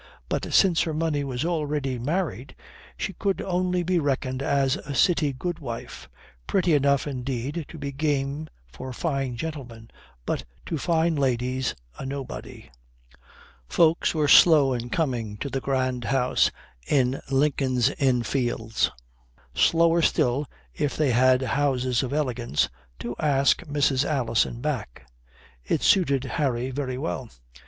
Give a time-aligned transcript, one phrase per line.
[0.29, 2.55] But since her money was already married
[2.97, 6.09] she could only be reckoned as a city goodwife;
[6.47, 9.91] pretty enough, indeed, to be game for fine gentlemen,
[10.25, 12.67] but to fine ladies a nobody.
[13.69, 16.49] Folks were slow in coming to the grand house
[16.87, 18.89] in Lincoln's Inn Fields;
[19.53, 24.03] slower still, if they had houses of elegance, to ask Mrs.
[24.03, 25.05] Alison back.
[25.63, 27.29] It suited Harry very well.